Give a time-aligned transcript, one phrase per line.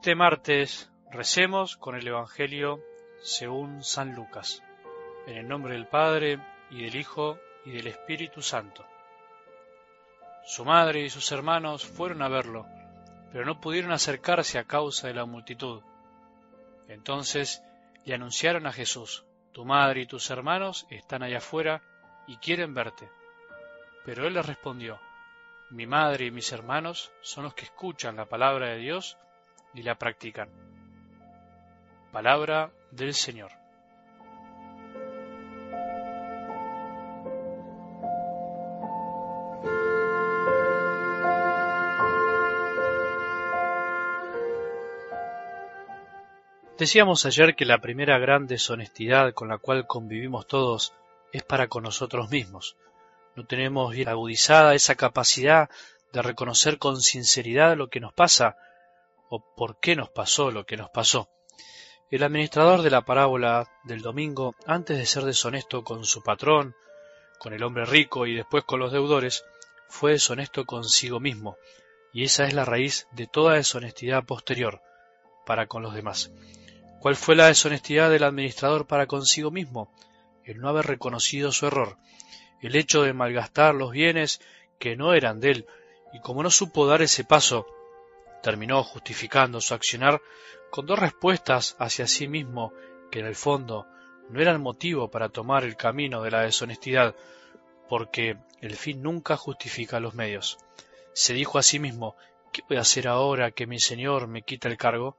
[0.00, 2.82] Este martes recemos con el Evangelio
[3.20, 4.62] según San Lucas,
[5.26, 6.40] en el nombre del Padre
[6.70, 8.82] y del Hijo y del Espíritu Santo.
[10.46, 12.64] Su madre y sus hermanos fueron a verlo,
[13.30, 15.82] pero no pudieron acercarse a causa de la multitud.
[16.88, 17.62] Entonces
[18.06, 21.82] le anunciaron a Jesús, Tu madre y tus hermanos están allá afuera
[22.26, 23.10] y quieren verte.
[24.06, 24.98] Pero él les respondió,
[25.68, 29.18] Mi madre y mis hermanos son los que escuchan la palabra de Dios
[29.74, 30.48] y la practican.
[32.12, 33.52] Palabra del Señor.
[46.80, 50.94] Decíamos ayer que la primera gran deshonestidad con la cual convivimos todos
[51.30, 52.74] es para con nosotros mismos.
[53.36, 55.68] No tenemos bien agudizada esa capacidad
[56.10, 58.56] de reconocer con sinceridad lo que nos pasa
[59.30, 61.30] o por qué nos pasó lo que nos pasó.
[62.10, 66.74] El administrador de la parábola del domingo, antes de ser deshonesto con su patrón,
[67.38, 69.44] con el hombre rico y después con los deudores,
[69.88, 71.56] fue deshonesto consigo mismo,
[72.12, 74.82] y esa es la raíz de toda deshonestidad posterior
[75.46, 76.32] para con los demás.
[77.00, 79.94] ¿Cuál fue la deshonestidad del administrador para consigo mismo?
[80.44, 81.98] El no haber reconocido su error,
[82.60, 84.40] el hecho de malgastar los bienes
[84.80, 85.66] que no eran de él,
[86.12, 87.66] y como no supo dar ese paso
[88.42, 90.20] terminó justificando su accionar
[90.70, 92.72] con dos respuestas hacia sí mismo
[93.10, 93.86] que en el fondo
[94.28, 97.16] no eran motivo para tomar el camino de la deshonestidad,
[97.88, 100.58] porque el fin nunca justifica los medios.
[101.12, 102.14] Se dijo a sí mismo,
[102.52, 105.16] ¿qué voy a hacer ahora que mi señor me quita el cargo?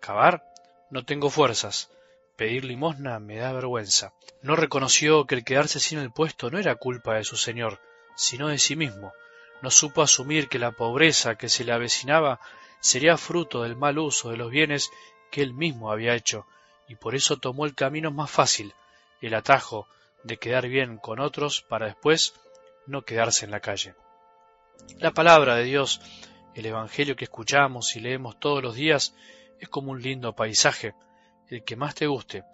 [0.00, 0.44] ¿Cavar?
[0.90, 1.90] No tengo fuerzas.
[2.36, 4.14] Pedir limosna me da vergüenza.
[4.42, 7.80] No reconoció que el quedarse sin el puesto no era culpa de su señor,
[8.16, 9.12] sino de sí mismo,
[9.62, 12.40] no supo asumir que la pobreza que se le avecinaba
[12.80, 14.90] sería fruto del mal uso de los bienes
[15.30, 16.46] que él mismo había hecho,
[16.88, 18.74] y por eso tomó el camino más fácil,
[19.20, 19.86] el atajo
[20.24, 22.34] de quedar bien con otros para después
[22.86, 23.94] no quedarse en la calle.
[24.98, 26.00] La palabra de Dios,
[26.54, 29.14] el Evangelio que escuchamos y leemos todos los días,
[29.60, 30.94] es como un lindo paisaje,
[31.48, 32.44] el que más te guste.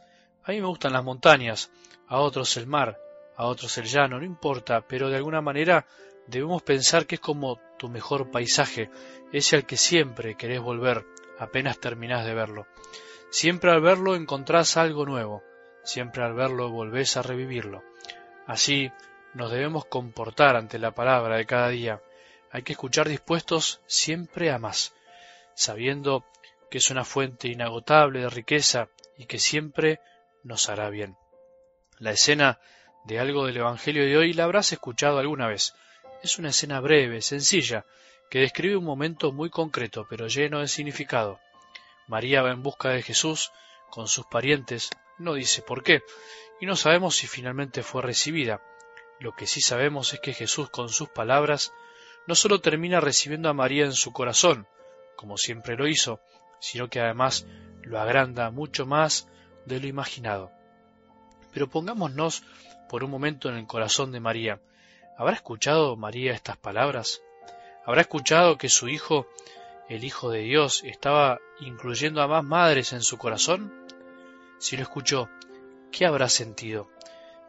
[0.44, 1.70] A mí me gustan las montañas,
[2.06, 2.98] a otros el mar,
[3.36, 5.86] a otros el llano, no importa, pero de alguna manera
[6.28, 8.90] debemos pensar que es como tu mejor paisaje,
[9.32, 11.04] ese al que siempre querés volver
[11.38, 12.66] apenas terminás de verlo.
[13.30, 15.42] Siempre al verlo encontrás algo nuevo,
[15.84, 17.82] siempre al verlo volvés a revivirlo.
[18.46, 18.90] Así
[19.34, 22.02] nos debemos comportar ante la palabra de cada día.
[22.50, 24.94] Hay que escuchar dispuestos siempre a más,
[25.54, 26.24] sabiendo
[26.70, 30.00] que es una fuente inagotable de riqueza y que siempre
[30.42, 31.16] nos hará bien.
[31.98, 32.60] La escena
[33.04, 35.74] de algo del Evangelio de hoy la habrás escuchado alguna vez.
[36.22, 37.84] Es una escena breve, sencilla,
[38.30, 41.38] que describe un momento muy concreto, pero lleno de significado.
[42.08, 43.52] María va en busca de Jesús
[43.90, 46.02] con sus parientes, no dice por qué,
[46.60, 48.60] y no sabemos si finalmente fue recibida.
[49.20, 51.72] Lo que sí sabemos es que Jesús con sus palabras
[52.26, 54.66] no sólo termina recibiendo a María en su corazón,
[55.16, 56.20] como siempre lo hizo,
[56.60, 57.46] sino que además
[57.82, 59.28] lo agranda mucho más
[59.66, 60.50] de lo imaginado.
[61.52, 62.42] Pero pongámonos
[62.88, 64.60] por un momento en el corazón de María.
[65.18, 67.22] ¿Habrá escuchado María estas palabras?
[67.84, 69.26] ¿Habrá escuchado que su hijo,
[69.88, 73.74] el Hijo de Dios, estaba incluyendo a más madres en su corazón?
[74.58, 75.28] Si lo escuchó,
[75.90, 76.88] ¿qué habrá sentido?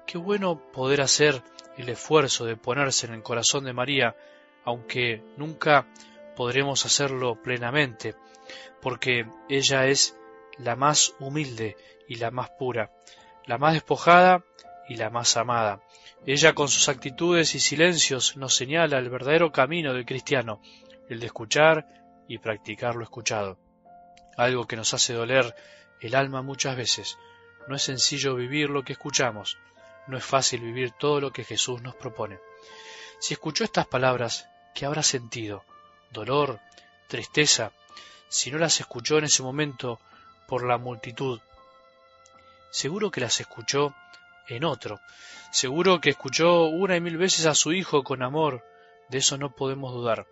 [0.07, 1.43] Qué bueno poder hacer
[1.77, 4.15] el esfuerzo de ponerse en el corazón de María,
[4.65, 5.85] aunque nunca
[6.35, 8.15] podremos hacerlo plenamente,
[8.81, 10.17] porque ella es
[10.57, 11.77] la más humilde
[12.07, 12.91] y la más pura,
[13.45, 14.43] la más despojada
[14.87, 15.83] y la más amada.
[16.25, 20.61] Ella con sus actitudes y silencios nos señala el verdadero camino del cristiano,
[21.07, 21.87] el de escuchar
[22.27, 23.57] y practicar lo escuchado.
[24.37, 25.55] Algo que nos hace doler
[26.01, 27.17] el alma muchas veces.
[27.67, 29.57] No es sencillo vivir lo que escuchamos,
[30.07, 32.39] no es fácil vivir todo lo que Jesús nos propone.
[33.19, 35.63] Si escuchó estas palabras, ¿qué habrá sentido?
[36.11, 36.59] ¿Dolor?
[37.07, 37.71] ¿Tristeza?
[38.27, 39.99] Si no las escuchó en ese momento
[40.47, 41.39] por la multitud,
[42.71, 43.93] seguro que las escuchó
[44.49, 44.99] en otro.
[45.51, 48.63] Seguro que escuchó una y mil veces a su hijo con amor,
[49.09, 50.27] de eso no podemos dudar.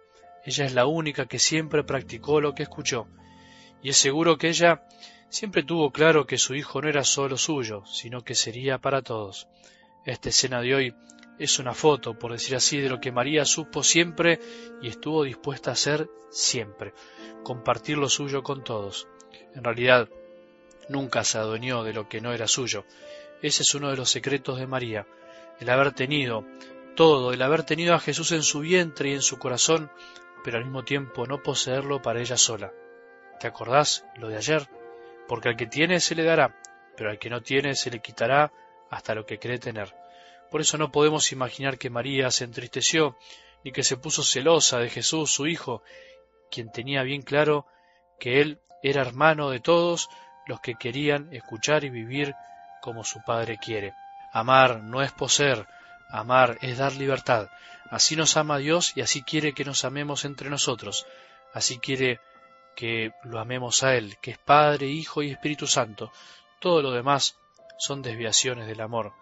[0.45, 3.07] Ella es la única que siempre practicó lo que escuchó,
[3.81, 4.83] y es seguro que ella
[5.29, 9.47] siempre tuvo claro que su hijo no era solo suyo, sino que sería para todos.
[10.05, 10.95] Esta escena de hoy
[11.37, 14.39] es una foto, por decir así, de lo que María supo siempre
[14.81, 16.93] y estuvo dispuesta a hacer siempre,
[17.43, 19.07] compartir lo suyo con todos.
[19.53, 20.09] En realidad,
[20.89, 22.85] nunca se adueñó de lo que no era suyo,
[23.41, 25.05] ese es uno de los secretos de María,
[25.59, 26.45] el haber tenido
[26.95, 29.91] todo, el haber tenido a Jesús en su vientre y en su corazón,
[30.43, 32.71] pero al mismo tiempo no poseerlo para ella sola.
[33.39, 34.67] ¿Te acordás lo de ayer?
[35.27, 36.59] Porque al que tiene se le dará,
[36.95, 38.51] pero al que no tiene se le quitará
[38.89, 39.93] hasta lo que cree tener.
[40.49, 43.17] Por eso no podemos imaginar que María se entristeció,
[43.63, 45.83] ni que se puso celosa de Jesús, su Hijo,
[46.49, 47.65] quien tenía bien claro
[48.19, 50.09] que Él era hermano de todos
[50.47, 52.33] los que querían escuchar y vivir
[52.81, 53.93] como su Padre quiere.
[54.31, 55.67] Amar no es poseer,
[56.09, 57.49] amar es dar libertad.
[57.89, 61.05] Así nos ama Dios y así quiere que nos amemos entre nosotros.
[61.53, 62.19] Así quiere
[62.75, 66.11] que lo amemos a Él, que es Padre, Hijo y Espíritu Santo.
[66.59, 67.37] Todo lo demás
[67.77, 69.13] son desviaciones del amor.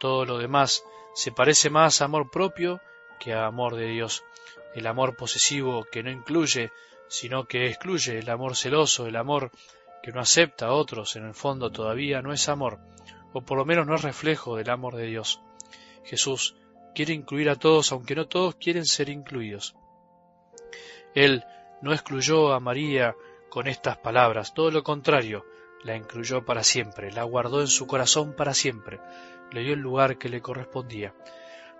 [0.00, 0.82] Todo lo demás
[1.14, 2.80] se parece más a amor propio
[3.20, 4.24] que a amor de Dios.
[4.74, 6.72] El amor posesivo que no incluye,
[7.08, 9.50] sino que excluye, el amor celoso, el amor
[10.02, 12.78] que no acepta a otros, en el fondo todavía no es amor,
[13.32, 15.40] o por lo menos no es reflejo del amor de Dios.
[16.04, 16.56] Jesús
[16.94, 19.74] quiere incluir a todos, aunque no todos quieren ser incluidos.
[21.14, 21.44] Él
[21.82, 23.14] no excluyó a María
[23.48, 25.44] con estas palabras, todo lo contrario,
[25.82, 29.00] la incluyó para siempre, la guardó en su corazón para siempre,
[29.52, 31.14] le dio el lugar que le correspondía,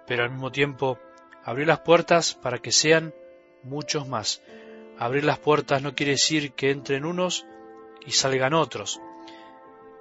[0.07, 0.99] pero al mismo tiempo
[1.45, 3.15] abrió las puertas para que sean
[3.63, 4.43] muchos más.
[4.99, 7.47] Abrir las puertas no quiere decir que entren unos
[8.07, 9.01] y salgan otros,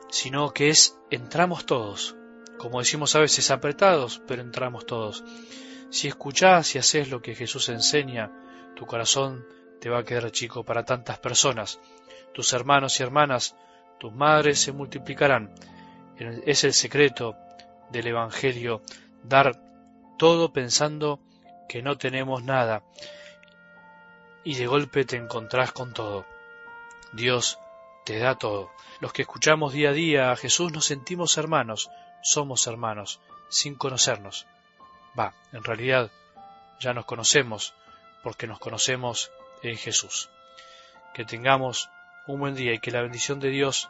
[0.10, 2.16] sino que es entramos todos,
[2.58, 5.24] como decimos a veces apretados, pero entramos todos.
[5.90, 8.32] Si escuchás y haces lo que Jesús enseña,
[8.76, 9.46] tu corazón
[9.82, 11.80] te va a quedar chico para tantas personas.
[12.34, 13.56] Tus hermanos y hermanas,
[14.00, 15.54] tus madres se multiplicarán.
[16.46, 17.36] Es el secreto
[17.92, 18.82] del Evangelio,
[19.24, 19.60] dar
[20.18, 21.20] todo pensando
[21.68, 22.84] que no tenemos nada
[24.44, 26.26] y de golpe te encontrás con todo.
[27.14, 27.60] Dios
[28.06, 28.72] te da todo.
[29.02, 31.90] Los que escuchamos día a día a Jesús nos sentimos hermanos,
[32.24, 33.20] somos hermanos,
[33.50, 34.48] sin conocernos.
[35.20, 36.12] Va, en realidad
[36.80, 37.74] ya nos conocemos
[38.24, 39.32] porque nos conocemos
[39.64, 40.30] en Jesús.
[41.14, 41.90] Que tengamos
[42.28, 43.90] un buen día y que la bendición de Dios,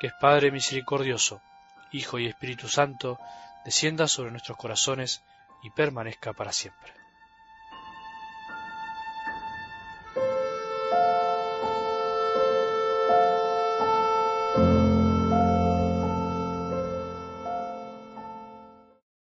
[0.00, 1.42] que es Padre misericordioso,
[1.92, 3.18] Hijo y Espíritu Santo,
[3.64, 5.22] descienda sobre nuestros corazones
[5.62, 7.05] y permanezca para siempre.